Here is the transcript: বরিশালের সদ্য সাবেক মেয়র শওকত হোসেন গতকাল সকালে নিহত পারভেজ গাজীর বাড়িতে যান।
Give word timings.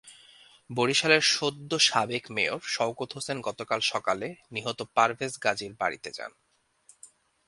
বরিশালের 0.69 1.23
সদ্য 1.31 1.71
সাবেক 1.79 2.23
মেয়র 2.31 2.61
শওকত 2.65 3.09
হোসেন 3.13 3.37
গতকাল 3.41 3.79
সকালে 3.83 4.27
নিহত 4.51 4.79
পারভেজ 4.95 5.33
গাজীর 5.43 5.73
বাড়িতে 5.79 6.09
যান। 6.13 6.31